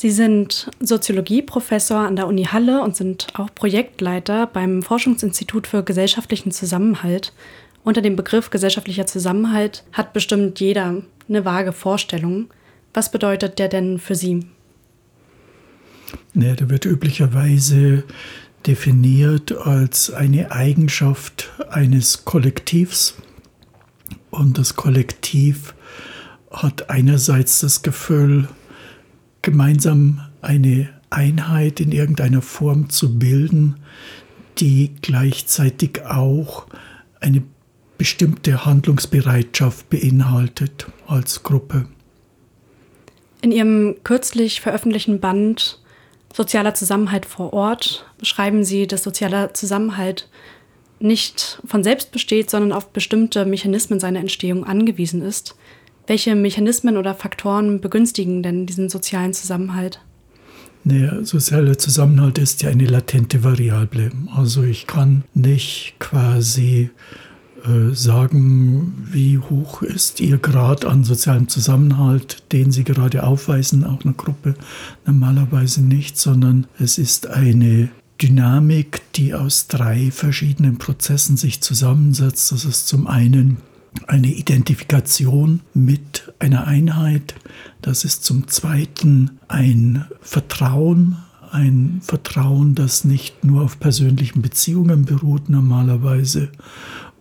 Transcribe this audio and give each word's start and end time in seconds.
Sie 0.00 0.12
sind 0.12 0.70
Soziologieprofessor 0.78 1.98
an 1.98 2.14
der 2.14 2.28
Uni 2.28 2.44
Halle 2.44 2.82
und 2.82 2.94
sind 2.94 3.26
auch 3.34 3.52
Projektleiter 3.52 4.46
beim 4.46 4.82
Forschungsinstitut 4.82 5.66
für 5.66 5.82
gesellschaftlichen 5.82 6.52
Zusammenhalt. 6.52 7.32
Unter 7.82 8.00
dem 8.00 8.14
Begriff 8.14 8.50
gesellschaftlicher 8.50 9.06
Zusammenhalt 9.06 9.82
hat 9.92 10.12
bestimmt 10.12 10.60
jeder 10.60 11.02
eine 11.28 11.44
vage 11.44 11.72
Vorstellung. 11.72 12.46
Was 12.94 13.10
bedeutet 13.10 13.58
der 13.58 13.66
denn 13.66 13.98
für 13.98 14.14
Sie? 14.14 14.46
Ja, 16.34 16.54
der 16.54 16.70
wird 16.70 16.84
üblicherweise 16.84 18.04
definiert 18.68 19.50
als 19.50 20.12
eine 20.12 20.52
Eigenschaft 20.52 21.50
eines 21.70 22.24
Kollektivs. 22.24 23.16
Und 24.30 24.58
das 24.58 24.76
Kollektiv 24.76 25.74
hat 26.52 26.88
einerseits 26.88 27.58
das 27.60 27.82
Gefühl, 27.82 28.48
gemeinsam 29.50 30.20
eine 30.42 30.90
Einheit 31.08 31.80
in 31.80 31.90
irgendeiner 31.90 32.42
Form 32.42 32.90
zu 32.90 33.18
bilden, 33.18 33.76
die 34.58 34.92
gleichzeitig 35.00 36.02
auch 36.04 36.66
eine 37.20 37.42
bestimmte 37.96 38.66
Handlungsbereitschaft 38.66 39.88
beinhaltet 39.88 40.86
als 41.06 41.42
Gruppe. 41.42 41.86
In 43.40 43.52
Ihrem 43.52 43.96
kürzlich 44.04 44.60
veröffentlichten 44.60 45.18
Band 45.18 45.80
Sozialer 46.34 46.74
Zusammenhalt 46.74 47.24
vor 47.24 47.54
Ort 47.54 48.04
beschreiben 48.18 48.62
Sie, 48.62 48.86
dass 48.86 49.02
sozialer 49.02 49.54
Zusammenhalt 49.54 50.28
nicht 51.00 51.58
von 51.64 51.82
selbst 51.82 52.12
besteht, 52.12 52.50
sondern 52.50 52.72
auf 52.72 52.90
bestimmte 52.90 53.46
Mechanismen 53.46 53.98
seiner 53.98 54.20
Entstehung 54.20 54.64
angewiesen 54.64 55.22
ist. 55.22 55.56
Welche 56.08 56.34
Mechanismen 56.34 56.96
oder 56.96 57.14
Faktoren 57.14 57.82
begünstigen 57.82 58.42
denn 58.42 58.64
diesen 58.64 58.88
sozialen 58.88 59.34
Zusammenhalt? 59.34 60.00
Der 60.84 61.22
soziale 61.26 61.76
Zusammenhalt 61.76 62.38
ist 62.38 62.62
ja 62.62 62.70
eine 62.70 62.86
latente 62.86 63.44
Variable. 63.44 64.10
Also 64.34 64.62
ich 64.62 64.86
kann 64.86 65.24
nicht 65.34 65.96
quasi 65.98 66.88
äh, 67.62 67.94
sagen, 67.94 69.06
wie 69.12 69.36
hoch 69.36 69.82
ist 69.82 70.20
Ihr 70.20 70.38
Grad 70.38 70.86
an 70.86 71.04
sozialem 71.04 71.48
Zusammenhalt, 71.48 72.42
den 72.52 72.72
Sie 72.72 72.84
gerade 72.84 73.22
aufweisen, 73.22 73.84
auch 73.84 74.02
eine 74.02 74.14
Gruppe 74.14 74.54
normalerweise 75.04 75.82
nicht, 75.82 76.16
sondern 76.16 76.66
es 76.78 76.96
ist 76.96 77.26
eine 77.26 77.90
Dynamik, 78.22 79.02
die 79.14 79.34
aus 79.34 79.66
drei 79.66 80.10
verschiedenen 80.10 80.78
Prozessen 80.78 81.36
sich 81.36 81.60
zusammensetzt. 81.60 82.50
Das 82.50 82.64
ist 82.64 82.88
zum 82.88 83.06
einen 83.06 83.58
eine 84.06 84.28
Identifikation 84.28 85.60
mit 85.74 86.32
einer 86.38 86.66
Einheit. 86.66 87.34
Das 87.82 88.04
ist 88.04 88.24
zum 88.24 88.48
Zweiten 88.48 89.38
ein 89.48 90.04
Vertrauen, 90.20 91.16
ein 91.50 92.00
Vertrauen, 92.02 92.74
das 92.74 93.04
nicht 93.04 93.44
nur 93.44 93.62
auf 93.62 93.80
persönlichen 93.80 94.42
Beziehungen 94.42 95.04
beruht 95.04 95.48
normalerweise. 95.48 96.50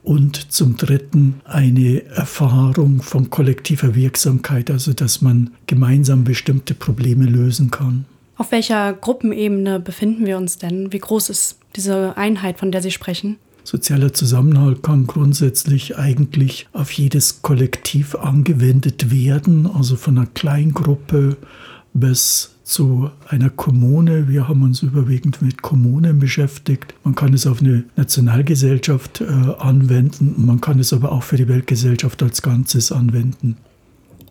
Und 0.04 0.54
zum 0.54 0.78
Dritten 0.78 1.42
eine 1.44 2.06
Erfahrung 2.06 3.02
von 3.02 3.30
kollektiver 3.30 3.94
Wirksamkeit, 3.94 4.72
also 4.72 4.94
dass 4.94 5.22
man 5.22 5.52
gemeinsam 5.66 6.24
bestimmte 6.24 6.74
Probleme 6.74 7.26
lösen 7.26 7.72
kann. 7.72 8.06
Auf 8.38 8.52
welcher 8.52 8.94
Gruppenebene 8.94 9.80
befinden 9.80 10.26
wir 10.26 10.38
uns 10.38 10.58
denn? 10.58 10.94
Wie 10.94 11.00
groß 11.00 11.30
ist 11.30 11.58
diese 11.76 12.16
Einheit, 12.16 12.60
von 12.60 12.72
der 12.72 12.82
Sie 12.82 12.92
sprechen? 12.92 13.38
Sozialer 13.68 14.14
Zusammenhalt 14.14 14.82
kann 14.82 15.08
grundsätzlich 15.08 15.98
eigentlich 15.98 16.70
auf 16.72 16.90
jedes 16.94 17.42
Kollektiv 17.42 18.16
angewendet 18.16 19.12
werden, 19.12 19.68
also 19.68 19.98
von 19.98 20.18
einer 20.18 20.28
Kleingruppe 20.28 21.36
bis 21.94 22.56
zu 22.64 23.12
einer 23.28 23.50
Kommune. 23.50 24.30
Wir 24.30 24.48
haben 24.48 24.64
uns 24.64 24.84
überwiegend 24.84 25.42
mit 25.42 25.64
Kommunen 25.64 26.18
beschäftigt. 26.18 26.94
Man 27.04 27.16
kann 27.16 27.34
es 27.34 27.46
auf 27.46 27.60
eine 27.60 27.84
Nationalgesellschaft 27.98 29.20
äh, 29.20 29.26
anwenden, 29.26 30.46
man 30.46 30.62
kann 30.62 30.80
es 30.80 30.94
aber 30.94 31.12
auch 31.12 31.24
für 31.24 31.36
die 31.36 31.50
Weltgesellschaft 31.50 32.24
als 32.24 32.42
Ganzes 32.42 32.94
anwenden. 32.94 33.58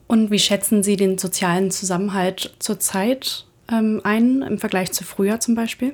Und 0.06 0.30
wie 0.30 0.38
schätzen 0.38 0.82
Sie 0.82 0.96
den 0.96 1.18
sozialen 1.18 1.70
Zusammenhalt 1.70 2.54
zurzeit 2.58 3.44
ähm, 3.70 4.00
ein 4.02 4.40
im 4.40 4.56
Vergleich 4.56 4.92
zu 4.92 5.04
früher 5.04 5.40
zum 5.40 5.54
Beispiel? 5.54 5.92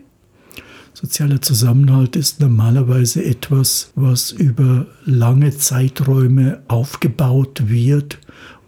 Sozialer 0.94 1.40
Zusammenhalt 1.40 2.16
ist 2.16 2.40
normalerweise 2.40 3.24
etwas, 3.24 3.90
was 3.94 4.30
über 4.30 4.86
lange 5.04 5.56
Zeiträume 5.56 6.62
aufgebaut 6.68 7.62
wird 7.66 8.18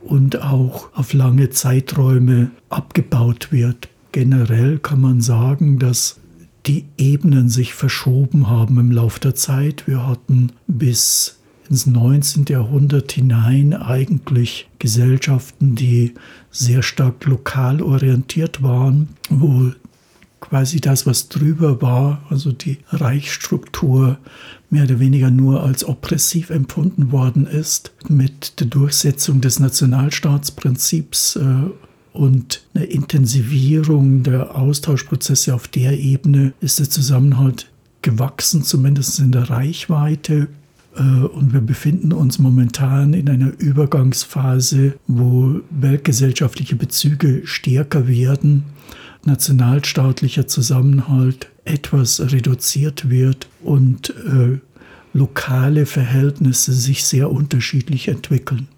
und 0.00 0.42
auch 0.42 0.88
auf 0.94 1.12
lange 1.12 1.50
Zeiträume 1.50 2.50
abgebaut 2.70 3.52
wird. 3.52 3.88
Generell 4.12 4.78
kann 4.78 5.00
man 5.00 5.20
sagen, 5.20 5.78
dass 5.78 6.20
die 6.66 6.86
Ebenen 6.96 7.48
sich 7.48 7.74
verschoben 7.74 8.48
haben 8.48 8.78
im 8.78 8.90
Laufe 8.90 9.20
der 9.20 9.34
Zeit. 9.34 9.86
Wir 9.86 10.06
hatten 10.06 10.52
bis 10.66 11.38
ins 11.68 11.86
19. 11.86 12.46
Jahrhundert 12.48 13.12
hinein 13.12 13.74
eigentlich 13.74 14.68
Gesellschaften, 14.78 15.74
die 15.74 16.14
sehr 16.50 16.82
stark 16.82 17.24
lokal 17.24 17.82
orientiert 17.82 18.62
waren, 18.62 19.08
wo 19.30 19.72
quasi 20.48 20.80
das, 20.80 21.06
was 21.06 21.28
drüber 21.28 21.80
war, 21.80 22.22
also 22.28 22.52
die 22.52 22.78
Reichsstruktur, 22.90 24.18
mehr 24.68 24.84
oder 24.84 25.00
weniger 25.00 25.30
nur 25.30 25.62
als 25.62 25.84
oppressiv 25.84 26.50
empfunden 26.50 27.12
worden 27.12 27.46
ist, 27.46 27.92
mit 28.08 28.60
der 28.60 28.66
Durchsetzung 28.66 29.40
des 29.40 29.58
Nationalstaatsprinzips 29.58 31.36
äh, 31.36 31.70
und 32.12 32.62
einer 32.74 32.86
Intensivierung 32.86 34.22
der 34.22 34.54
Austauschprozesse 34.54 35.54
auf 35.54 35.66
der 35.66 35.98
Ebene 35.98 36.52
ist 36.60 36.78
der 36.78 36.90
Zusammenhalt 36.90 37.70
gewachsen, 38.02 38.62
zumindest 38.62 39.18
in 39.20 39.32
der 39.32 39.48
Reichweite. 39.48 40.48
Äh, 40.94 41.00
und 41.00 41.54
wir 41.54 41.62
befinden 41.62 42.12
uns 42.12 42.38
momentan 42.38 43.14
in 43.14 43.30
einer 43.30 43.52
Übergangsphase, 43.58 44.94
wo 45.06 45.60
weltgesellschaftliche 45.70 46.76
Bezüge 46.76 47.42
stärker 47.44 48.06
werden 48.06 48.64
nationalstaatlicher 49.26 50.46
Zusammenhalt 50.46 51.48
etwas 51.64 52.20
reduziert 52.20 53.08
wird 53.10 53.48
und 53.62 54.10
äh, 54.10 54.58
lokale 55.12 55.86
Verhältnisse 55.86 56.72
sich 56.72 57.04
sehr 57.04 57.30
unterschiedlich 57.30 58.08
entwickeln. 58.08 58.68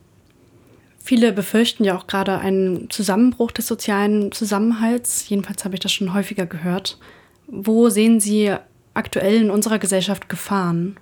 Viele 1.03 1.33
befürchten 1.33 1.85
ja 1.85 1.97
auch 1.97 2.07
gerade 2.07 2.39
einen 2.39 2.91
Zusammenbruch 2.91 3.53
des 3.53 3.69
sozialen 3.69 4.33
Zusammenhalts. 4.33 5.29
Jedenfalls 5.29 5.65
habe 5.65 5.75
ich 5.75 5.81
das 5.81 5.93
schon 5.93 6.13
häufiger 6.13 6.47
gehört. 6.47 6.99
Wo 7.47 7.89
sehen 7.89 8.19
Sie 8.19 8.53
aktuell 8.93 9.43
in 9.43 9.51
unserer 9.51 9.79
Gesellschaft 9.79 10.29
Gefahren? 10.29 10.97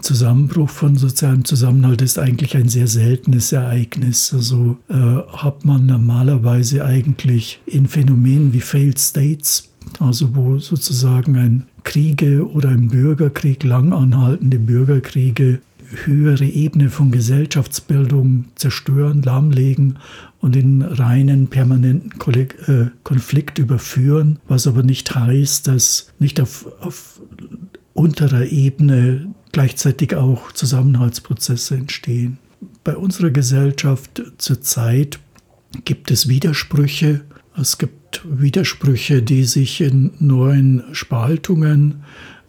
Zusammenbruch 0.00 0.70
von 0.70 0.96
sozialem 0.96 1.44
Zusammenhalt 1.44 2.02
ist 2.02 2.18
eigentlich 2.18 2.56
ein 2.56 2.68
sehr 2.68 2.88
seltenes 2.88 3.52
Ereignis. 3.52 4.32
Also 4.34 4.76
äh, 4.88 4.94
hat 4.94 5.64
man 5.64 5.86
normalerweise 5.86 6.84
eigentlich 6.84 7.60
in 7.66 7.86
Phänomenen 7.86 8.52
wie 8.52 8.60
Failed 8.60 8.98
States, 8.98 9.70
also 10.00 10.34
wo 10.34 10.58
sozusagen 10.58 11.36
ein 11.36 11.66
Kriege 11.84 12.48
oder 12.48 12.70
ein 12.70 12.88
Bürgerkrieg, 12.88 13.62
lang 13.62 13.92
anhaltende 13.92 14.58
Bürgerkriege, 14.58 15.60
höhere 16.04 16.44
Ebene 16.44 16.90
von 16.90 17.10
Gesellschaftsbildung 17.10 18.46
zerstören, 18.56 19.22
lahmlegen 19.22 19.98
und 20.40 20.56
in 20.56 20.82
reinen 20.82 21.48
permanenten 21.48 22.10
äh, 22.66 22.90
Konflikt 23.04 23.58
überführen, 23.58 24.38
was 24.48 24.66
aber 24.66 24.82
nicht 24.82 25.14
heißt, 25.14 25.68
dass 25.68 26.12
nicht 26.18 26.40
auf, 26.40 26.66
auf 26.80 27.20
unterer 27.92 28.46
Ebene 28.46 29.34
gleichzeitig 29.54 30.16
auch 30.16 30.52
Zusammenhaltsprozesse 30.52 31.76
entstehen. 31.76 32.38
Bei 32.82 32.96
unserer 32.96 33.30
Gesellschaft 33.30 34.20
zurzeit 34.36 35.20
gibt 35.84 36.10
es 36.10 36.28
Widersprüche. 36.28 37.20
Es 37.56 37.78
gibt 37.78 38.22
Widersprüche, 38.24 39.22
die 39.22 39.44
sich 39.44 39.80
in 39.80 40.10
neuen 40.18 40.82
Spaltungen 40.92 42.02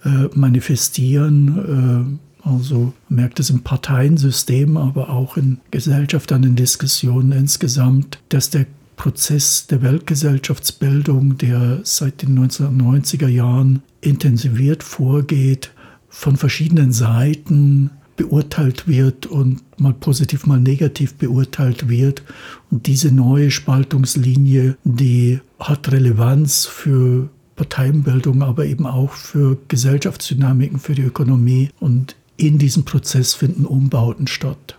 äh, 0.04 0.28
manifestieren. 0.34 2.18
Äh, 2.44 2.50
also 2.50 2.94
man 3.08 3.20
merkt 3.22 3.40
es 3.40 3.52
im 3.52 3.62
Parteiensystem, 3.62 4.76
aber 4.76 5.12
auch 5.12 5.38
in 5.38 5.60
Gesellschaft, 5.70 6.32
an 6.32 6.42
den 6.42 6.56
Diskussionen 6.56 7.32
insgesamt, 7.32 8.20
dass 8.30 8.50
der 8.50 8.66
Prozess 8.98 9.68
der 9.68 9.84
Weltgesellschaftsbildung, 9.84 11.38
der 11.38 11.82
seit 11.84 12.24
den 12.24 12.40
1990er 12.40 13.28
Jahren 13.28 13.84
intensiviert 14.02 14.82
vorgeht, 14.82 15.72
von 16.16 16.38
verschiedenen 16.38 16.94
Seiten 16.94 17.92
beurteilt 18.16 18.88
wird 18.88 19.26
und 19.26 19.62
mal 19.78 19.94
positiv, 19.94 20.46
mal 20.46 20.60
negativ 20.60 21.16
beurteilt 21.16 21.90
wird. 21.90 22.24
Und 22.72 22.88
diese 22.88 23.14
neue 23.14 23.52
Spaltungslinie, 23.52 24.78
die 24.86 25.42
hat 25.60 25.92
Relevanz 25.92 26.66
für 26.66 27.30
Parteienbildung, 27.58 28.44
aber 28.44 28.66
eben 28.66 28.88
auch 28.88 29.12
für 29.12 29.58
Gesellschaftsdynamiken, 29.68 30.80
für 30.80 30.96
die 30.96 31.02
Ökonomie. 31.02 31.70
Und 31.82 32.16
in 32.38 32.58
diesem 32.60 32.86
Prozess 32.86 33.34
finden 33.34 33.66
Umbauten 33.66 34.28
statt. 34.28 34.78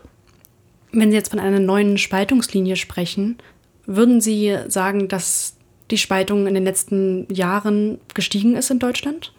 Wenn 0.93 1.11
Sie 1.11 1.17
jetzt 1.17 1.31
von 1.31 1.39
einer 1.39 1.61
neuen 1.61 1.99
Spaltungslinie 1.99 2.77
sprechen, 2.77 3.37
würden 3.85 4.23
Sie 4.23 4.56
sagen, 4.69 5.09
dass 5.09 5.55
die 5.91 5.99
Spaltung 5.99 6.47
in 6.47 6.55
den 6.55 6.65
letzten 6.65 7.32
Jahren 7.32 7.99
gestiegen 8.15 8.56
ist 8.56 8.71
in 8.71 8.79
Deutschland? 8.79 9.32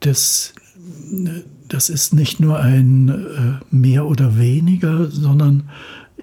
Das, 0.00 0.52
das 1.68 1.88
ist 1.88 2.14
nicht 2.14 2.40
nur 2.40 2.60
ein 2.60 3.08
äh, 3.08 3.74
mehr 3.74 4.06
oder 4.06 4.38
weniger, 4.38 5.10
sondern 5.10 5.68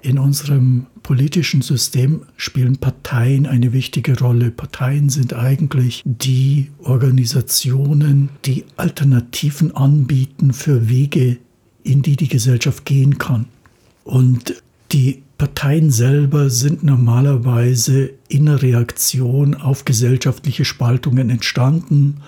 in 0.00 0.18
unserem 0.18 0.86
politischen 1.02 1.62
System 1.62 2.22
spielen 2.36 2.76
Parteien 2.76 3.46
eine 3.46 3.72
wichtige 3.72 4.18
Rolle. 4.18 4.50
Parteien 4.50 5.08
sind 5.08 5.34
eigentlich 5.34 6.02
die 6.04 6.70
Organisationen, 6.82 8.30
die 8.44 8.64
Alternativen 8.76 9.74
anbieten 9.74 10.52
für 10.52 10.88
Wege, 10.88 11.38
in 11.84 12.02
die 12.02 12.16
die 12.16 12.28
Gesellschaft 12.28 12.84
gehen 12.84 13.18
kann. 13.18 13.46
Und 14.04 14.62
die 14.92 15.22
Parteien 15.38 15.90
selber 15.90 16.50
sind 16.50 16.84
normalerweise 16.84 18.10
in 18.28 18.48
Reaktion 18.48 19.54
auf 19.54 19.84
gesellschaftliche 19.84 20.64
Spaltungen 20.64 21.30
entstanden 21.30 22.22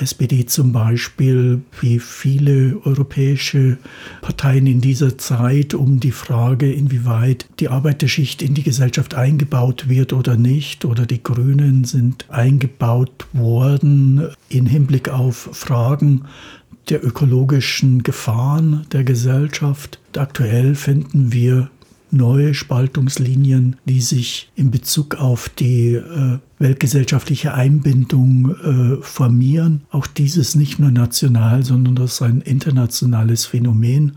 SPD 0.00 0.46
zum 0.46 0.72
Beispiel, 0.72 1.60
wie 1.80 1.98
viele 1.98 2.80
europäische 2.84 3.78
Parteien 4.22 4.66
in 4.66 4.80
dieser 4.80 5.18
Zeit, 5.18 5.74
um 5.74 6.00
die 6.00 6.12
Frage, 6.12 6.72
inwieweit 6.72 7.46
die 7.60 7.68
Arbeiterschicht 7.68 8.42
in 8.42 8.54
die 8.54 8.62
Gesellschaft 8.62 9.14
eingebaut 9.14 9.88
wird 9.88 10.12
oder 10.12 10.36
nicht, 10.36 10.84
oder 10.84 11.06
die 11.06 11.22
Grünen 11.22 11.84
sind 11.84 12.26
eingebaut 12.30 13.26
worden 13.32 14.28
in 14.48 14.66
Hinblick 14.66 15.08
auf 15.08 15.50
Fragen 15.52 16.24
der 16.88 17.04
ökologischen 17.04 18.02
Gefahren 18.02 18.86
der 18.92 19.04
Gesellschaft. 19.04 20.00
Aktuell 20.16 20.74
finden 20.74 21.32
wir 21.32 21.70
neue 22.12 22.54
Spaltungslinien, 22.54 23.76
die 23.84 24.00
sich 24.00 24.50
in 24.56 24.70
Bezug 24.70 25.16
auf 25.16 25.48
die 25.48 25.94
äh, 25.94 26.38
weltgesellschaftliche 26.58 27.54
Einbindung 27.54 28.54
äh, 28.54 29.02
formieren. 29.02 29.82
Auch 29.90 30.06
dieses 30.06 30.54
nicht 30.54 30.78
nur 30.78 30.90
national, 30.90 31.64
sondern 31.64 31.94
das 31.94 32.14
ist 32.14 32.22
ein 32.22 32.40
internationales 32.40 33.46
Phänomen. 33.46 34.16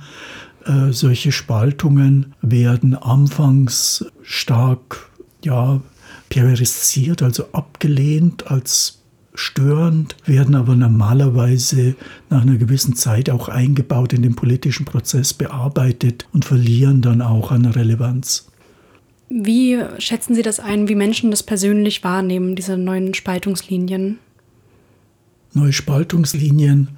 Äh, 0.65 0.91
solche 0.91 1.31
Spaltungen 1.31 2.33
werden 2.41 2.95
anfangs 2.95 4.05
stark 4.23 5.09
ja, 5.43 5.81
perversiert, 6.29 7.21
also 7.21 7.51
abgelehnt 7.51 8.47
als 8.47 9.02
störend, 9.35 10.15
werden 10.25 10.55
aber 10.55 10.75
normalerweise 10.75 11.95
nach 12.29 12.41
einer 12.41 12.57
gewissen 12.57 12.95
Zeit 12.95 13.29
auch 13.29 13.49
eingebaut 13.49 14.13
in 14.13 14.21
den 14.21 14.35
politischen 14.35 14.85
Prozess, 14.85 15.33
bearbeitet 15.33 16.27
und 16.33 16.45
verlieren 16.45 17.01
dann 17.01 17.21
auch 17.21 17.51
an 17.51 17.65
Relevanz. 17.65 18.47
Wie 19.29 19.81
schätzen 19.97 20.35
Sie 20.35 20.43
das 20.43 20.59
ein, 20.59 20.87
wie 20.87 20.95
Menschen 20.95 21.31
das 21.31 21.41
persönlich 21.41 22.03
wahrnehmen, 22.03 22.55
diese 22.55 22.77
neuen 22.77 23.13
Spaltungslinien? 23.13 24.19
Neue 25.53 25.73
Spaltungslinien 25.73 26.89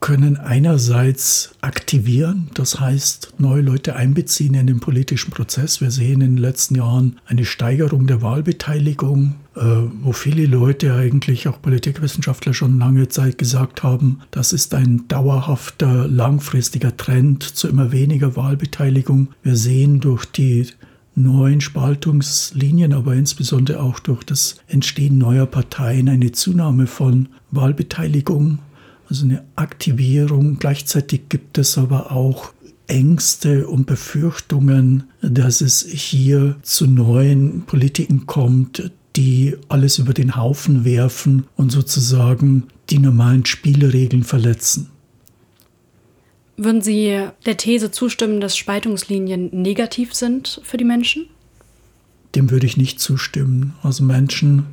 können 0.00 0.36
einerseits 0.36 1.54
aktivieren, 1.62 2.50
das 2.54 2.78
heißt 2.78 3.34
neue 3.38 3.62
Leute 3.62 3.96
einbeziehen 3.96 4.54
in 4.54 4.66
den 4.66 4.78
politischen 4.78 5.30
Prozess. 5.30 5.80
Wir 5.80 5.90
sehen 5.90 6.20
in 6.20 6.36
den 6.36 6.36
letzten 6.36 6.76
Jahren 6.76 7.18
eine 7.26 7.44
Steigerung 7.44 8.06
der 8.06 8.22
Wahlbeteiligung, 8.22 9.36
äh, 9.56 9.60
wo 10.02 10.12
viele 10.12 10.46
Leute 10.46 10.94
eigentlich, 10.94 11.48
auch 11.48 11.60
Politikwissenschaftler 11.60 12.52
schon 12.52 12.78
lange 12.78 13.08
Zeit 13.08 13.38
gesagt 13.38 13.82
haben, 13.82 14.20
das 14.30 14.52
ist 14.52 14.74
ein 14.74 15.08
dauerhafter, 15.08 16.06
langfristiger 16.06 16.96
Trend 16.96 17.42
zu 17.42 17.66
immer 17.66 17.90
weniger 17.90 18.36
Wahlbeteiligung. 18.36 19.28
Wir 19.42 19.56
sehen 19.56 20.00
durch 20.00 20.26
die 20.26 20.66
neuen 21.14 21.62
Spaltungslinien, 21.62 22.92
aber 22.92 23.14
insbesondere 23.14 23.80
auch 23.80 23.98
durch 23.98 24.22
das 24.22 24.56
Entstehen 24.68 25.16
neuer 25.16 25.46
Parteien 25.46 26.10
eine 26.10 26.32
Zunahme 26.32 26.86
von 26.86 27.28
Wahlbeteiligung 27.50 28.58
also 29.08 29.24
eine 29.24 29.44
Aktivierung. 29.56 30.58
Gleichzeitig 30.58 31.28
gibt 31.28 31.58
es 31.58 31.78
aber 31.78 32.12
auch 32.12 32.52
Ängste 32.86 33.66
und 33.66 33.86
Befürchtungen, 33.86 35.04
dass 35.20 35.60
es 35.60 35.84
hier 35.84 36.56
zu 36.62 36.86
neuen 36.86 37.62
Politiken 37.62 38.26
kommt, 38.26 38.90
die 39.16 39.56
alles 39.68 39.98
über 39.98 40.12
den 40.12 40.36
Haufen 40.36 40.84
werfen 40.84 41.46
und 41.56 41.72
sozusagen 41.72 42.64
die 42.90 42.98
normalen 42.98 43.44
Spielregeln 43.46 44.22
verletzen. 44.22 44.90
Würden 46.56 46.80
Sie 46.80 47.26
der 47.44 47.56
These 47.56 47.90
zustimmen, 47.90 48.40
dass 48.40 48.56
Spaltungslinien 48.56 49.50
negativ 49.52 50.14
sind 50.14 50.60
für 50.62 50.76
die 50.76 50.84
Menschen? 50.84 51.26
Dem 52.36 52.50
würde 52.50 52.66
ich 52.66 52.76
nicht 52.76 53.00
zustimmen. 53.00 53.72
Also 53.82 54.04
Menschen 54.04 54.66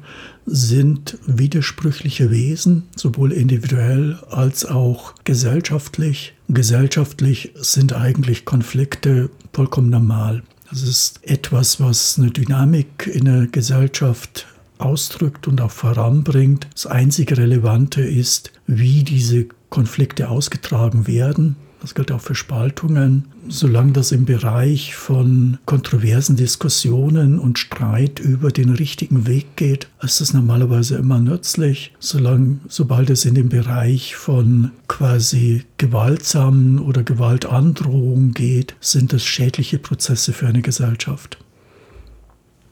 sind 0.45 1.17
widersprüchliche 1.25 2.29
Wesen, 2.29 2.83
sowohl 2.95 3.31
individuell 3.31 4.19
als 4.29 4.65
auch 4.65 5.15
gesellschaftlich. 5.23 6.33
Gesellschaftlich 6.49 7.53
sind 7.55 7.93
eigentlich 7.93 8.43
Konflikte 8.43 9.29
vollkommen 9.53 9.89
normal. 9.89 10.43
Das 10.69 10.81
ist 10.81 11.21
etwas, 11.23 11.79
was 11.79 12.19
eine 12.19 12.31
Dynamik 12.31 13.07
in 13.07 13.25
der 13.25 13.47
Gesellschaft 13.47 14.45
ausdrückt 14.77 15.47
und 15.47 15.61
auch 15.61 15.71
voranbringt. 15.71 16.67
Das 16.73 16.87
einzige 16.87 17.37
Relevante 17.37 18.01
ist, 18.01 18.51
wie 18.67 19.03
diese 19.03 19.45
Konflikte 19.69 20.29
ausgetragen 20.29 21.07
werden. 21.07 21.55
Das 21.83 21.95
gilt 21.95 22.13
auch 22.13 22.21
für 22.21 22.33
Spaltungen. 22.33 23.25
Solange 23.49 23.91
das 23.91 24.13
im 24.13 24.23
Bereich 24.23 24.95
von 24.95 25.57
kontroversen 25.65 26.37
Diskussionen 26.37 27.37
und 27.37 27.59
Streit 27.59 28.21
über 28.21 28.51
den 28.51 28.69
richtigen 28.69 29.27
Weg 29.27 29.57
geht, 29.57 29.89
ist 30.01 30.21
das 30.21 30.33
normalerweise 30.33 30.95
immer 30.95 31.19
nützlich. 31.19 31.93
Solange, 31.99 32.59
sobald 32.69 33.09
es 33.09 33.25
in 33.25 33.35
den 33.35 33.49
Bereich 33.49 34.15
von 34.15 34.71
quasi 34.87 35.65
gewaltsamen 35.77 36.79
oder 36.79 37.03
Gewaltandrohungen 37.03 38.33
geht, 38.33 38.75
sind 38.79 39.11
das 39.11 39.25
schädliche 39.25 39.77
Prozesse 39.77 40.31
für 40.31 40.47
eine 40.47 40.61
Gesellschaft. 40.61 41.37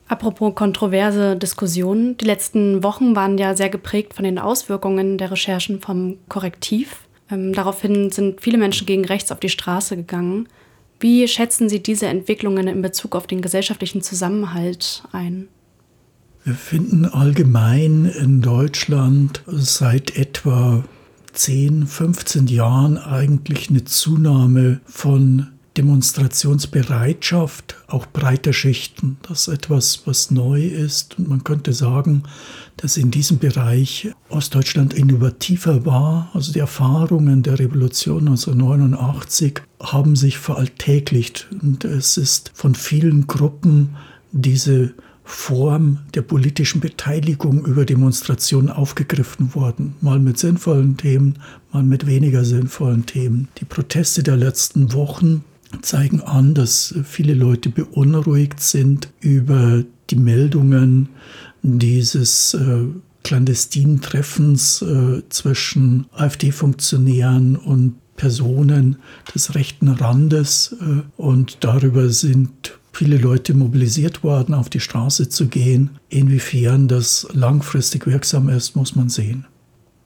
Apropos 0.07 0.56
kontroverse 0.56 1.36
Diskussionen. 1.36 2.16
Die 2.16 2.25
letzten 2.25 2.81
Wochen 2.81 3.14
waren 3.14 3.38
ja 3.38 3.57
sehr 3.57 3.69
geprägt 3.69 4.14
von 4.14 4.24
den 4.24 4.40
Auswirkungen 4.40 5.18
der 5.18 5.31
Recherchen 5.31 5.81
vom 5.81 6.16
Korrektiv. 6.30 6.96
Ähm, 7.31 7.54
daraufhin 7.54 8.12
sind 8.12 8.42
viele 8.42 8.57
Menschen 8.57 8.86
gegen 8.86 9.06
rechts 9.06 9.31
auf 9.31 9.39
die 9.39 9.50
Straße 9.50 9.95
gegangen. 9.95 10.48
Wie 11.00 11.28
schätzen 11.28 11.69
Sie 11.69 11.81
diese 11.81 12.07
Entwicklungen 12.07 12.68
in 12.68 12.81
Bezug 12.81 13.16
auf 13.16 13.25
den 13.25 13.42
gesellschaftlichen 13.42 14.01
Zusammenhalt 14.01 15.04
ein? 15.12 15.48
Wir 16.44 16.54
finden 16.54 17.06
allgemein 17.06 18.06
in 18.06 18.42
Deutschland 18.42 19.44
seit 19.47 20.16
etwa 20.16 20.83
10, 21.33 21.88
15 21.88 22.47
Jahren 22.47 22.97
eigentlich 22.97 23.69
eine 23.69 23.83
Zunahme 23.85 24.81
von 24.85 25.47
Demonstrationsbereitschaft 25.78 27.78
auch 27.87 28.06
breiter 28.06 28.51
Schichten. 28.51 29.16
Das 29.21 29.47
ist 29.47 29.54
etwas, 29.54 30.01
was 30.06 30.30
neu 30.30 30.66
ist. 30.66 31.18
Und 31.18 31.30
man 31.30 31.45
könnte 31.45 31.71
sagen, 31.73 32.23
dass 32.78 32.97
in 32.97 33.09
diesem 33.09 33.40
Bereich 33.40 34.11
Ostdeutschland 34.30 34.94
innovativer 34.94 35.85
war. 35.85 36.30
Also 36.33 36.51
die 36.51 36.59
Erfahrungen 36.59 37.44
der 37.44 37.59
Revolution 37.59 38.28
1989 38.28 39.61
haben 39.81 40.18
sich 40.18 40.37
veralltäglicht. 40.37 41.47
Und 41.61 41.85
es 41.85 42.18
ist 42.18 42.51
von 42.54 42.75
vielen 42.75 43.28
Gruppen 43.28 43.95
diese 44.33 44.94
Form 45.23 45.99
der 46.13 46.23
politischen 46.23 46.81
Beteiligung 46.81 47.66
über 47.66 47.85
Demonstrationen 47.85 48.69
aufgegriffen 48.69 49.56
worden. 49.56 49.95
Mal 50.01 50.19
mit 50.19 50.37
sinnvollen 50.37 50.97
Themen, 50.97 51.40
mal 51.71 51.83
mit 51.83 52.06
weniger 52.06 52.44
sinnvollen 52.44 53.06
Themen. 53.06 53.47
Die 53.59 53.66
Proteste 53.66 54.23
der 54.23 54.35
letzten 54.35 54.92
Wochen 54.92 55.45
zeigen 55.81 56.21
an, 56.21 56.54
dass 56.54 56.94
viele 57.04 57.33
Leute 57.33 57.69
beunruhigt 57.69 58.59
sind 58.59 59.09
über 59.19 59.83
die 60.09 60.16
Meldungen 60.16 61.09
dieses 61.61 62.54
äh, 62.54 62.85
clandestinen 63.23 64.01
Treffens 64.01 64.81
äh, 64.81 65.21
zwischen 65.30 66.07
AfD-Funktionären 66.13 67.56
und 67.56 67.95
Personen 68.18 68.97
des 69.33 69.56
rechten 69.56 69.87
Randes. 69.87 70.75
Äh, 70.81 71.01
und 71.18 71.57
darüber 71.61 72.09
sind 72.09 72.78
viele 72.94 73.18
Leute 73.18 73.54
mobilisiert 73.54 74.23
worden, 74.23 74.54
auf 74.54 74.69
die 74.69 74.80
Straße 74.80 75.30
zu 75.30 75.47
gehen. 75.47 75.92
Inwiefern 76.09 76.87
das 76.87 77.28
langfristig 77.33 78.06
wirksam 78.06 78.49
ist, 78.49 78.75
muss 78.75 78.95
man 78.95 79.09
sehen. 79.09 79.45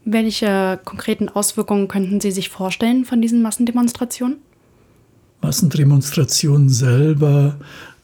Welche 0.05 0.79
konkreten 0.85 1.29
Auswirkungen 1.29 1.87
könnten 1.87 2.21
Sie 2.21 2.31
sich 2.31 2.49
vorstellen 2.49 3.05
von 3.05 3.21
diesen 3.21 3.41
Massendemonstrationen? 3.41 4.37
Massendemonstrationen 5.45 6.69
selber 6.69 7.55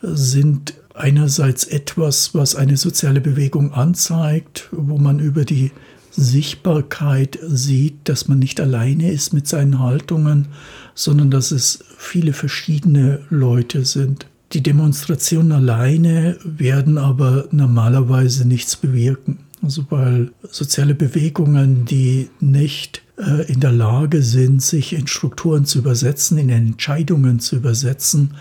sind 0.03 0.75
einerseits 0.93 1.63
etwas, 1.63 2.35
was 2.35 2.55
eine 2.55 2.77
soziale 2.77 3.19
Bewegung 3.19 3.73
anzeigt, 3.73 4.69
wo 4.71 4.99
man 4.99 5.17
über 5.17 5.43
die 5.43 5.71
Sichtbarkeit 6.11 7.39
sieht, 7.41 7.95
dass 8.03 8.27
man 8.27 8.37
nicht 8.37 8.61
alleine 8.61 9.11
ist 9.11 9.33
mit 9.33 9.47
seinen 9.47 9.79
Haltungen, 9.79 10.49
sondern 10.93 11.31
dass 11.31 11.49
es 11.49 11.83
viele 11.97 12.33
verschiedene 12.33 13.21
Leute 13.31 13.85
sind. 13.85 14.27
Die 14.53 14.61
Demonstrationen 14.61 15.51
alleine 15.51 16.37
werden 16.43 16.99
aber 16.99 17.45
normalerweise 17.49 18.47
nichts 18.47 18.75
bewirken. 18.75 19.39
Also 19.61 19.85
weil 19.89 20.31
soziale 20.49 20.95
Bewegungen, 20.95 21.85
die 21.85 22.29
nicht 22.39 23.03
äh, 23.17 23.51
in 23.51 23.59
der 23.59 23.71
Lage 23.71 24.23
sind, 24.23 24.61
sich 24.61 24.93
in 24.93 25.07
Strukturen 25.07 25.65
zu 25.65 25.79
übersetzen, 25.79 26.37
in 26.37 26.49
Entscheidungen 26.49 27.39
zu 27.39 27.57
übersetzen, 27.57 28.33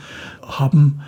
haben 0.42 1.00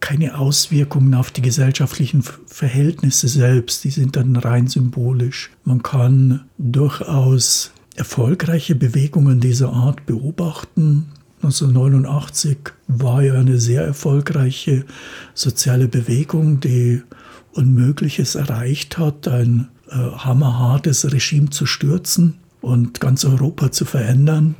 keine 0.00 0.38
Auswirkungen 0.38 1.14
auf 1.14 1.30
die 1.30 1.40
gesellschaftlichen 1.40 2.22
Verhältnisse 2.22 3.26
selbst. 3.26 3.84
Die 3.84 3.90
sind 3.90 4.16
dann 4.16 4.36
rein 4.36 4.66
symbolisch. 4.66 5.50
Man 5.64 5.82
kann 5.82 6.44
durchaus 6.58 7.72
erfolgreiche 7.96 8.74
Bewegungen 8.74 9.40
dieser 9.40 9.72
Art 9.72 10.04
beobachten. 10.04 11.06
1989 11.44 12.56
war 12.88 13.22
ja 13.22 13.34
eine 13.34 13.58
sehr 13.58 13.82
erfolgreiche 13.82 14.86
soziale 15.34 15.88
Bewegung, 15.88 16.60
die 16.60 17.02
Unmögliches 17.52 18.34
erreicht 18.34 18.96
hat, 18.96 19.28
ein 19.28 19.68
äh, 19.88 19.94
hammerhartes 19.94 21.12
Regime 21.12 21.50
zu 21.50 21.66
stürzen 21.66 22.38
und 22.62 22.98
ganz 23.00 23.26
Europa 23.26 23.70
zu 23.72 23.84
verändern. 23.84 24.54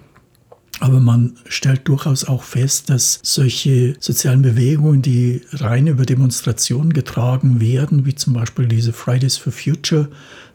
Aber 0.81 1.01
man 1.01 1.37
stellt 1.49 1.89
durchaus 1.89 2.25
auch 2.25 2.43
fest, 2.43 2.91
dass 2.91 3.21
solche 3.23 3.97
sozialen 4.01 4.43
Bewegungen, 4.43 5.01
die 5.01 5.41
rein 5.53 5.87
über 5.87 6.05
Demonstrationen 6.05 6.93
getragen 6.93 7.61
werden, 7.61 8.05
wie 8.05 8.15
zum 8.15 8.35
Beispiel 8.35 8.67
diese 8.67 8.93
Fridays 8.93 9.39
for 9.39 9.53
Future, 9.53 10.11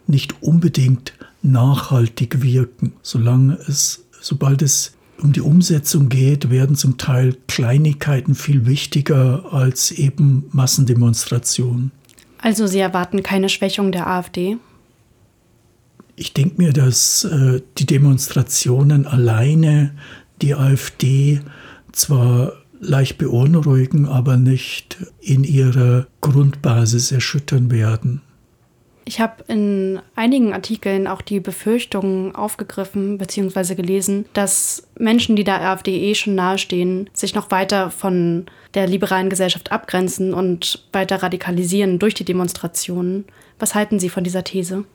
nicht 0.06 0.44
unbedingt 0.44 1.14
nachhaltig 1.42 2.44
wirken. 2.44 2.94
Solange 3.02 3.58
es, 3.68 4.06
sobald 4.22 4.62
es 4.62 4.94
um 5.22 5.34
die 5.34 5.42
Umsetzung 5.42 6.10
geht, 6.10 6.50
werden 6.50 6.76
zum 6.76 6.98
Teil 6.98 7.36
Kleinigkeiten 7.48 8.36
viel 8.36 8.66
wichtiger 8.66 9.52
als 9.52 9.92
eben 9.92 10.46
Massendemonstrationen. 10.52 11.92
Also 12.42 12.68
Sie 12.68 12.80
erwarten 12.80 13.24
keine 13.24 13.50
Schwächung 13.50 13.92
der 13.92 14.08
AfD? 14.08 14.58
Ich 16.16 16.34
denke 16.34 16.62
mir, 16.62 16.74
dass 16.74 17.24
äh, 17.24 17.62
die 17.78 17.86
Demonstrationen 17.86 19.06
alleine 19.06 19.92
die 20.42 20.56
AfD 20.56 21.42
zwar 21.92 22.54
leicht 22.80 23.18
beunruhigen, 23.18 24.06
aber 24.06 24.38
nicht 24.38 24.98
in 25.20 25.44
ihrer 25.44 26.08
Grundbasis 26.22 27.12
erschüttern 27.12 27.72
werden. 27.72 28.22
Ich 29.10 29.20
habe 29.20 29.44
in 29.48 30.00
einigen 30.14 30.54
Artikeln 30.54 31.08
auch 31.08 31.24
die 31.24 31.40
Befürchtungen 31.40 32.36
aufgegriffen 32.36 33.18
bzw. 33.18 33.74
gelesen, 33.74 34.26
dass 34.34 34.84
Menschen, 35.00 35.36
die 35.36 35.44
der 35.44 35.62
AfD 35.62 36.00
eh 36.00 36.14
schon 36.14 36.36
nahestehen, 36.36 37.10
sich 37.12 37.34
noch 37.34 37.50
weiter 37.50 37.90
von 37.90 38.46
der 38.76 38.86
liberalen 38.86 39.32
Gesellschaft 39.32 39.72
abgrenzen 39.72 40.32
und 40.32 40.88
weiter 40.94 41.24
radikalisieren 41.24 41.98
durch 41.98 42.14
die 42.14 42.24
Demonstrationen. 42.24 43.26
Was 43.58 43.74
halten 43.74 43.98
Sie 43.98 44.10
von 44.10 44.24
dieser 44.24 44.44
These? 44.44 44.86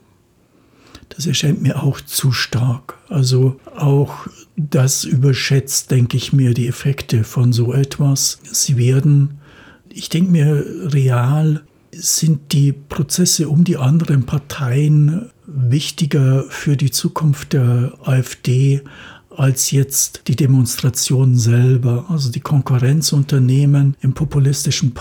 Das 1.09 1.27
erscheint 1.27 1.61
mir 1.61 1.83
auch 1.83 1.99
zu 1.99 2.31
stark. 2.31 2.97
Also 3.09 3.59
auch 3.75 4.27
das 4.55 5.03
überschätzt, 5.03 5.91
denke 5.91 6.15
ich 6.15 6.31
mir, 6.31 6.53
die 6.53 6.69
Effekte 6.69 7.25
von 7.25 7.51
so 7.51 7.73
etwas. 7.73 8.39
Sie 8.43 8.77
werden, 8.77 9.41
ich 9.89 10.07
denke 10.07 10.31
mir, 10.31 10.65
real 10.93 11.65
sind 11.97 12.51
die 12.51 12.71
Prozesse 12.73 13.49
um 13.49 13.63
die 13.63 13.77
anderen 13.77 14.25
Parteien 14.25 15.31
wichtiger 15.47 16.43
für 16.49 16.77
die 16.77 16.91
Zukunft 16.91 17.53
der 17.53 17.93
AfD 18.03 18.81
als 19.29 19.71
jetzt 19.71 20.23
die 20.27 20.35
Demonstration 20.35 21.35
selber. 21.37 22.05
Also 22.09 22.31
die 22.31 22.39
Konkurrenzunternehmen 22.39 23.95
im 24.01 24.13
populistischen 24.13 24.93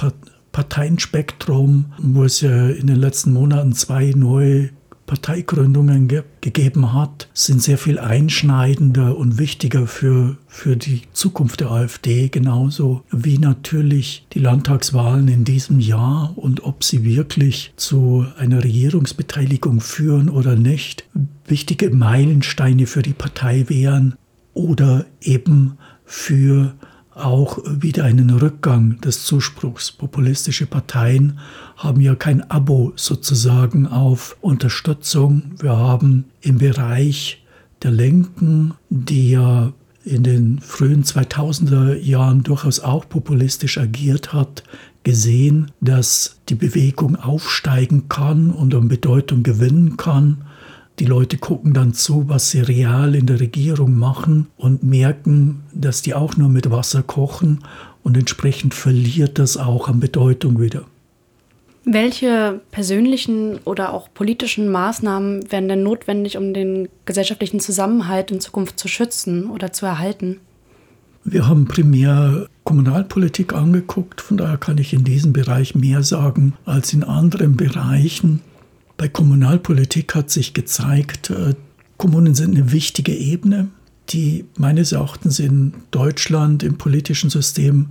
Parteienspektrum, 0.53 1.87
wo 1.99 2.25
es 2.25 2.41
ja 2.41 2.69
in 2.69 2.87
den 2.87 2.97
letzten 2.97 3.33
Monaten 3.33 3.73
zwei 3.73 4.13
neue 4.15 4.71
Parteigründungen 5.07 6.09
ge 6.09 6.23
gegeben 6.41 6.93
hat, 6.93 7.29
sind 7.33 7.63
sehr 7.63 7.79
viel 7.79 7.99
einschneidender 7.99 9.17
und 9.17 9.39
wichtiger 9.39 9.87
für, 9.87 10.37
für 10.47 10.77
die 10.77 11.03
Zukunft 11.13 11.61
der 11.61 11.71
AfD, 11.71 12.29
genauso 12.29 13.03
wie 13.11 13.39
natürlich 13.39 14.27
die 14.33 14.41
Landtagswahlen 14.41 15.29
in 15.29 15.45
diesem 15.45 15.81
Jahr 15.81 16.33
und 16.37 16.65
ob 16.65 16.85
sie 16.85 17.05
wirklich 17.05 17.73
zu 17.77 18.27
einer 18.37 18.63
Regierungsbeteiligung 18.63 19.81
führen 19.81 20.29
oder 20.29 20.55
nicht, 20.55 21.09
wichtige 21.47 21.91
Meilensteine 21.91 22.87
für 22.87 23.03
die 23.03 23.15
Partei 23.15 23.65
wären 23.69 24.17
oder 24.53 25.07
eben 25.23 25.79
für 26.05 26.75
auch 27.15 27.59
wieder 27.65 28.05
einen 28.05 28.31
Rückgang 28.31 29.01
des 29.01 29.25
Zuspruchs. 29.25 29.93
Populistische 29.93 30.67
Parteien 30.67 31.39
haben 31.77 32.01
ja 32.01 32.15
kein 32.15 32.49
Abo 32.51 32.93
sozusagen 32.97 33.87
auf 33.87 34.37
Unterstützung. 34.41 35.53
Wir 35.59 35.77
haben 35.77 36.25
im 36.41 36.59
Bereich 36.59 37.45
der 37.83 37.93
Linken, 37.93 38.75
die 38.91 39.31
ja 39.31 39.73
in 40.05 40.23
den 40.23 40.59
frühen 40.61 41.05
2000er 41.05 41.95
Jahren 41.95 42.43
durchaus 42.43 42.81
auch 42.81 43.09
populistisch 43.09 43.79
agiert 43.79 44.33
hat, 44.33 44.65
gesehen, 45.03 45.71
dass 45.81 46.41
die 46.49 46.55
Bewegung 46.55 47.17
aufsteigen 47.17 48.09
kann 48.09 48.51
und 48.51 48.75
an 48.75 48.89
Bedeutung 48.89 49.43
gewinnen 49.43 49.97
kann 49.97 50.45
die 50.99 51.07
Leute 51.07 51.39
gucken 51.39 51.73
dann 51.75 51.93
zu, 51.93 52.29
was 52.29 52.51
sie 52.51 52.61
real 52.61 53.15
in 53.15 53.27
der 53.27 53.41
Regierung 53.41 53.99
machen 53.99 54.47
und 54.57 54.83
merken, 54.85 55.65
dass 55.73 56.03
die 56.03 56.15
auch 56.15 56.37
nur 56.37 56.49
mit 56.49 56.71
Wasser 56.71 57.03
kochen 57.03 57.65
und 58.03 58.17
entsprechend 58.17 58.75
verliert 58.75 59.39
das 59.39 59.57
auch 59.57 59.89
an 59.89 59.99
Bedeutung 59.99 60.61
wieder. 60.61 60.85
Welche 61.87 62.61
persönlichen 62.71 63.59
oder 63.65 63.93
auch 63.93 64.09
politischen 64.15 64.71
Maßnahmen 64.71 65.51
wären 65.53 65.69
denn 65.69 65.83
notwendig, 65.83 66.39
um 66.39 66.55
den 66.55 66.89
gesellschaftlichen 67.05 67.61
Zusammenhalt 67.61 68.31
in 68.31 68.41
Zukunft 68.41 68.79
zu 68.79 68.89
schützen 68.89 69.51
oder 69.51 69.73
zu 69.73 69.85
erhalten? 69.85 70.41
Wir 71.25 71.47
haben 71.47 71.67
primär 71.67 72.49
Kommunalpolitik 72.65 73.53
angeguckt, 73.53 74.21
von 74.21 74.39
daher 74.39 74.57
kann 74.57 74.79
ich 74.79 74.95
in 74.95 75.05
diesem 75.05 75.33
Bereich 75.33 75.75
mehr 75.75 76.03
sagen 76.03 76.55
als 76.65 76.93
in 76.95 77.03
anderen 77.03 77.57
Bereichen. 77.57 78.41
Bei 78.97 79.09
Kommunalpolitik 79.09 80.15
hat 80.15 80.31
sich 80.31 80.55
gezeigt, 80.55 81.31
äh, 81.31 81.55
Kommunen 81.97 82.35
sind 82.35 82.57
eine 82.57 82.73
wichtige 82.73 83.15
Ebene, 83.15 83.69
die 84.11 84.45
meines 84.57 84.93
Erachtens 84.93 85.39
in 85.39 85.75
Deutschland 85.91 86.63
im 86.63 86.79
politischen 86.79 87.31
System 87.31 87.89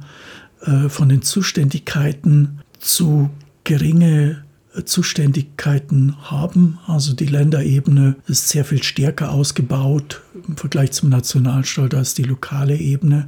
äh, 0.61 0.87
von 0.87 1.09
den 1.09 1.21
Zuständigkeiten 1.21 2.59
zu 2.79 3.29
geringe 3.63 4.43
äh, 4.75 4.83
Zuständigkeiten 4.83 6.15
haben. 6.21 6.79
Also 6.87 7.13
die 7.13 7.25
Länderebene 7.25 8.15
ist 8.27 8.49
sehr 8.49 8.63
viel 8.63 8.81
stärker 8.81 9.31
ausgebaut 9.31 10.21
im 10.47 10.55
Vergleich 10.55 10.93
zum 10.93 11.09
Nationalstaat 11.09 11.93
als 11.95 12.13
die 12.13 12.23
lokale 12.23 12.77
Ebene. 12.77 13.27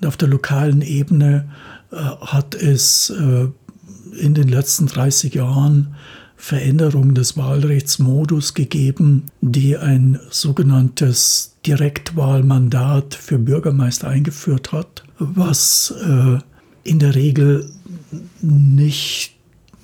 Und 0.00 0.06
auf 0.06 0.16
der 0.16 0.28
lokalen 0.28 0.82
Ebene 0.82 1.50
hat 1.92 2.54
es 2.54 3.10
in 3.10 4.34
den 4.34 4.48
letzten 4.48 4.86
30 4.86 5.34
Jahren 5.34 5.96
Veränderung 6.40 7.12
des 7.14 7.36
Wahlrechtsmodus 7.36 8.54
gegeben, 8.54 9.24
die 9.42 9.76
ein 9.76 10.18
sogenanntes 10.30 11.54
Direktwahlmandat 11.66 13.14
für 13.14 13.38
Bürgermeister 13.38 14.08
eingeführt 14.08 14.72
hat, 14.72 15.04
was 15.18 15.94
äh, 16.02 16.38
in 16.82 16.98
der 16.98 17.14
Regel 17.14 17.70
nicht, 18.40 19.34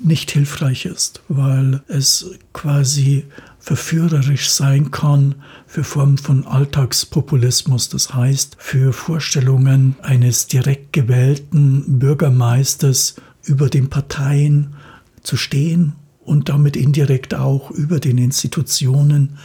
nicht 0.01 0.31
hilfreich 0.31 0.87
ist, 0.87 1.21
weil 1.29 1.83
es 1.89 2.31
quasi 2.55 3.25
verführerisch 3.59 4.49
sein 4.49 4.91
kann 4.91 5.35
für 5.67 5.85
Formen 5.85 6.17
von 6.17 6.47
Alltagspopulismus, 6.47 7.91
das 7.91 8.15
heißt 8.15 8.57
für 8.59 8.95
Vorstellungen 8.95 9.95
eines 10.01 10.47
direkt 10.47 10.95
gewählten 10.95 11.99
Bürgermeisters 11.99 13.17
über 13.45 13.69
den 13.69 13.91
Parteien 13.91 14.75
zu 15.23 15.37
stehen 15.37 15.97
und 16.27 16.49
damit 16.49 16.77
indirekt 16.77 17.35
auch 17.35 17.71
über 17.71 18.01
den 18.01 18.19
Institutionen. 18.19 19.39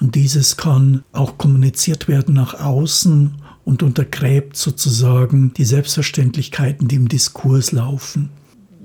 Und 0.00 0.16
dieses 0.16 0.56
kann 0.56 1.04
auch 1.12 1.38
kommuniziert 1.38 2.08
werden 2.08 2.34
nach 2.34 2.54
außen 2.54 3.36
und 3.64 3.82
untergräbt 3.82 4.56
sozusagen 4.56 5.54
die 5.54 5.64
Selbstverständlichkeiten, 5.64 6.88
die 6.88 6.96
im 6.96 7.08
Diskurs 7.08 7.72
laufen. 7.72 8.30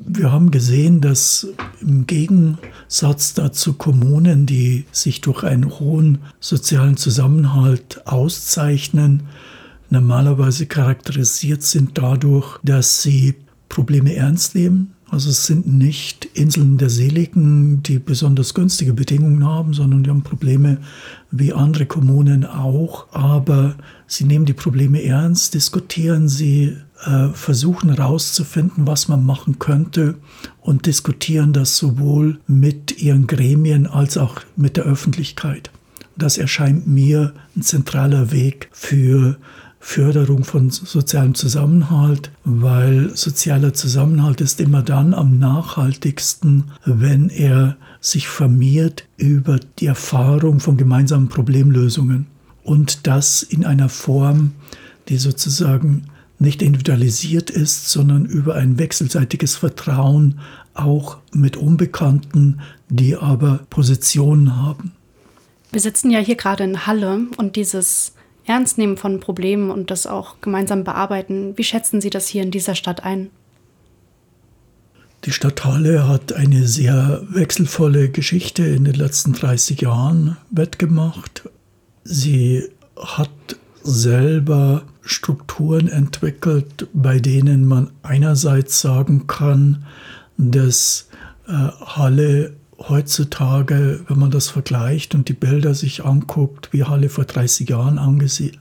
Wir 0.05 0.31
haben 0.31 0.51
gesehen, 0.51 1.01
dass 1.01 1.47
im 1.81 2.07
Gegensatz 2.07 3.33
dazu 3.33 3.73
Kommunen, 3.73 4.45
die 4.45 4.85
sich 4.91 5.21
durch 5.21 5.43
einen 5.43 5.69
hohen 5.79 6.19
sozialen 6.39 6.97
Zusammenhalt 6.97 8.07
auszeichnen, 8.07 9.23
normalerweise 9.89 10.67
charakterisiert 10.67 11.63
sind 11.63 11.97
dadurch, 11.97 12.59
dass 12.63 13.01
sie 13.01 13.35
Probleme 13.67 14.15
ernst 14.15 14.55
nehmen, 14.55 14.93
also 15.11 15.29
es 15.29 15.45
sind 15.45 15.67
nicht 15.67 16.25
Inseln 16.33 16.77
der 16.77 16.89
Seligen, 16.89 17.81
die 17.81 17.97
besonders 17.97 18.53
günstige 18.53 18.93
Bedingungen 18.93 19.45
haben, 19.45 19.73
sondern 19.73 20.03
die 20.03 20.09
haben 20.09 20.21
Probleme 20.21 20.77
wie 21.31 21.51
andere 21.51 21.87
Kommunen 21.87 22.45
auch. 22.45 23.07
Aber 23.11 23.75
sie 24.05 24.25
nehmen 24.25 24.45
die 24.45 24.53
Probleme 24.53 25.03
ernst, 25.03 25.55
diskutieren 25.55 26.29
sie 26.29 26.77
äh, 27.05 27.29
versuchen 27.29 27.89
herauszufinden, 27.89 28.85
was 28.85 29.07
man 29.07 29.25
machen 29.25 29.57
könnte 29.57 30.15
und 30.61 30.85
diskutieren 30.85 31.53
das 31.53 31.77
sowohl 31.77 32.39
mit 32.45 33.01
ihren 33.01 33.25
Gremien 33.25 33.87
als 33.87 34.17
auch 34.17 34.41
mit 34.55 34.77
der 34.77 34.83
Öffentlichkeit. 34.83 35.71
Das 36.17 36.37
erscheint 36.37 36.85
mir 36.85 37.33
ein 37.55 37.61
zentraler 37.61 38.31
Weg 38.31 38.69
für 38.73 39.37
Förderung 39.79 40.43
von 40.43 40.69
sozialem 40.69 41.36
Zusammenhalt, 41.36 42.31
weil 42.43 43.15
sozialer 43.15 43.74
Zusammenhalt 43.74 44.41
ist 44.41 44.59
immer 44.59 44.83
dann 44.83 45.13
am 45.13 45.39
nachhaltigsten, 45.39 46.65
wenn 46.86 47.29
er 47.29 47.77
sich 48.01 48.27
vermehrt 48.27 49.05
über 49.17 49.59
die 49.79 49.86
Erfahrung 49.86 50.59
von 50.59 50.77
gemeinsamen 50.77 51.29
Problemlösungen 51.29 52.27
und 52.63 53.07
das 53.07 53.41
in 53.41 53.65
einer 53.65 53.89
Form, 53.89 54.51
die 55.07 55.17
sozusagen 55.17 56.05
nicht 56.39 56.62
individualisiert 56.62 57.50
ist, 57.50 57.89
sondern 57.89 58.25
über 58.25 58.55
ein 58.55 58.77
wechselseitiges 58.77 59.55
Vertrauen 59.55 60.39
auch 60.74 61.17
mit 61.33 61.57
Unbekannten, 61.57 62.62
die 62.89 63.15
aber 63.15 63.62
Positionen 63.69 64.55
haben. 64.55 64.93
Wir 65.71 65.81
sitzen 65.81 66.09
ja 66.09 66.19
hier 66.19 66.36
gerade 66.36 66.63
in 66.63 66.88
Halle 66.88 67.27
und 67.38 67.55
dieses 67.55 68.13
Ernstnehmen 68.49 68.97
von 68.97 69.19
Problemen 69.19 69.69
und 69.69 69.91
das 69.91 70.07
auch 70.07 70.41
gemeinsam 70.41 70.83
bearbeiten, 70.83 71.55
wie 71.55 71.63
schätzen 71.63 72.01
Sie 72.01 72.09
das 72.09 72.27
hier 72.27 72.41
in 72.41 72.49
dieser 72.51 72.73
Stadt 72.73 73.03
ein? 73.03 73.29
Die 75.25 75.31
Stadt 75.31 75.65
Halle 75.65 76.07
hat 76.07 76.33
eine 76.33 76.67
sehr 76.67 77.21
wechselvolle 77.29 78.09
Geschichte 78.09 78.65
in 78.65 78.85
den 78.85 78.95
letzten 78.95 79.33
30 79.33 79.81
Jahren 79.81 80.37
wettgemacht. 80.49 81.49
Sie 82.03 82.63
hat 82.97 83.29
selber 83.83 84.83
Strukturen 85.01 85.87
entwickelt, 85.87 86.87
bei 86.93 87.19
denen 87.19 87.65
man 87.65 87.91
einerseits 88.01 88.81
sagen 88.81 89.27
kann, 89.27 89.85
dass 90.37 91.09
äh, 91.47 91.51
Halle 91.51 92.53
heutzutage, 92.88 94.01
wenn 94.07 94.19
man 94.19 94.31
das 94.31 94.50
vergleicht 94.50 95.15
und 95.15 95.27
die 95.27 95.33
Bilder 95.33 95.74
sich 95.74 96.05
anguckt, 96.05 96.69
wie 96.71 96.83
Halle 96.83 97.09
vor 97.09 97.25
30 97.25 97.69
Jahren 97.69 98.00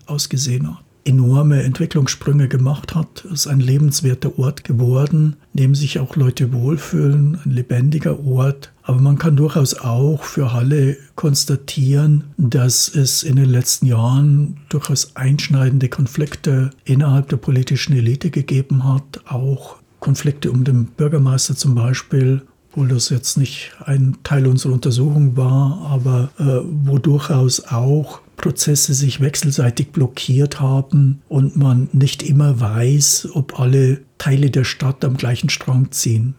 ausgesehen 0.06 0.68
hat, 0.68 0.84
enorme 1.04 1.62
Entwicklungssprünge 1.62 2.48
gemacht 2.48 2.94
hat. 2.94 3.24
Es 3.26 3.40
ist 3.40 3.46
ein 3.46 3.60
lebenswerter 3.60 4.38
Ort 4.38 4.64
geworden, 4.64 5.36
in 5.54 5.62
dem 5.62 5.74
sich 5.74 5.98
auch 5.98 6.16
Leute 6.16 6.52
wohlfühlen, 6.52 7.38
ein 7.44 7.50
lebendiger 7.50 8.24
Ort. 8.24 8.72
Aber 8.82 9.00
man 9.00 9.18
kann 9.18 9.36
durchaus 9.36 9.74
auch 9.74 10.22
für 10.22 10.52
Halle 10.52 10.96
konstatieren, 11.14 12.24
dass 12.36 12.88
es 12.88 13.22
in 13.22 13.36
den 13.36 13.48
letzten 13.48 13.86
Jahren 13.86 14.58
durchaus 14.68 15.16
einschneidende 15.16 15.88
Konflikte 15.88 16.70
innerhalb 16.84 17.28
der 17.28 17.36
politischen 17.38 17.94
Elite 17.94 18.30
gegeben 18.30 18.84
hat, 18.84 19.22
auch 19.26 19.76
Konflikte 20.00 20.50
um 20.50 20.64
den 20.64 20.86
Bürgermeister 20.86 21.56
zum 21.56 21.74
Beispiel 21.74 22.42
obwohl 22.78 22.94
das 22.94 23.08
jetzt 23.08 23.36
nicht 23.36 23.72
ein 23.84 24.18
Teil 24.22 24.46
unserer 24.46 24.72
Untersuchung 24.72 25.36
war, 25.36 25.84
aber 25.90 26.30
äh, 26.38 26.60
wo 26.84 26.98
durchaus 26.98 27.66
auch 27.66 28.20
Prozesse 28.36 28.94
sich 28.94 29.20
wechselseitig 29.20 29.90
blockiert 29.90 30.60
haben 30.60 31.20
und 31.28 31.56
man 31.56 31.88
nicht 31.92 32.22
immer 32.22 32.60
weiß, 32.60 33.30
ob 33.32 33.58
alle 33.58 34.02
Teile 34.18 34.50
der 34.50 34.62
Stadt 34.62 35.04
am 35.04 35.16
gleichen 35.16 35.48
Strang 35.48 35.90
ziehen. 35.90 36.36